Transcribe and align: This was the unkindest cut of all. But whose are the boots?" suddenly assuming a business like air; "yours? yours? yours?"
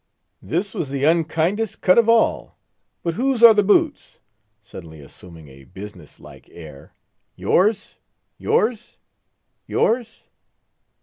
This 0.41 0.73
was 0.73 0.89
the 0.89 1.03
unkindest 1.03 1.81
cut 1.81 1.99
of 1.99 2.09
all. 2.09 2.57
But 3.03 3.13
whose 3.13 3.43
are 3.43 3.53
the 3.53 3.61
boots?" 3.63 4.19
suddenly 4.63 4.99
assuming 4.99 5.47
a 5.47 5.65
business 5.65 6.19
like 6.19 6.49
air; 6.51 6.95
"yours? 7.35 7.99
yours? 8.39 8.97
yours?" 9.67 10.25